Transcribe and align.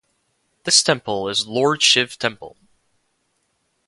This 0.63 0.81
Temple 0.81 1.29
is 1.29 1.45
lord 1.45 1.83
Shiv 1.83 2.17
Temple. 2.17 2.57